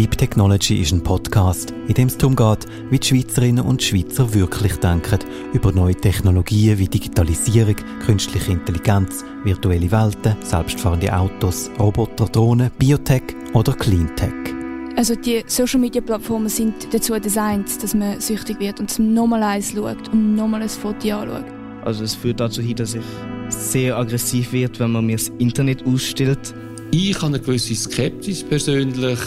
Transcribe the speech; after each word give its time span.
Deep 0.00 0.16
Technology 0.16 0.80
ist 0.80 0.92
ein 0.92 1.02
Podcast, 1.02 1.74
in 1.86 1.92
dem 1.92 2.08
es 2.08 2.16
darum 2.16 2.34
geht, 2.34 2.66
wie 2.88 2.98
die 2.98 3.06
Schweizerinnen 3.06 3.62
und 3.62 3.82
Schweizer 3.82 4.32
wirklich 4.32 4.76
denken 4.76 5.18
über 5.52 5.72
neue 5.72 5.94
Technologien 5.94 6.78
wie 6.78 6.88
Digitalisierung, 6.88 7.76
künstliche 8.06 8.52
Intelligenz, 8.52 9.26
virtuelle 9.44 9.92
Welten, 9.92 10.36
selbstfahrende 10.42 11.14
Autos, 11.14 11.70
Roboter, 11.78 12.24
Drohnen, 12.24 12.70
Biotech 12.78 13.24
oder 13.52 13.74
Cleantech. 13.74 14.32
Also 14.96 15.16
die 15.16 15.44
Social 15.46 15.78
Media 15.78 16.00
Plattformen 16.00 16.48
sind 16.48 16.94
dazu 16.94 17.20
designt, 17.20 17.82
dass 17.82 17.92
man 17.92 18.22
süchtig 18.22 18.58
wird 18.58 18.80
und 18.80 18.98
man 18.98 19.12
nochmal 19.12 19.42
eins 19.42 19.72
schaut 19.72 20.08
und 20.14 20.34
nochmal 20.34 20.62
ein 20.62 20.68
Foto 20.70 21.10
anschaut. 21.10 21.44
Also 21.84 22.04
es 22.04 22.14
führt 22.14 22.40
dazu 22.40 22.62
hin, 22.62 22.76
dass 22.76 22.94
ich 22.94 23.04
sehr 23.50 23.98
aggressiv 23.98 24.50
wird, 24.54 24.80
wenn 24.80 24.92
man 24.92 25.04
mir 25.04 25.18
das 25.18 25.28
Internet 25.36 25.84
ausstellt. 25.84 26.54
Ich 26.90 27.16
habe 27.16 27.26
eine 27.26 27.40
gewisse 27.40 27.74
Skepsis 27.74 28.42
persönlich 28.42 29.18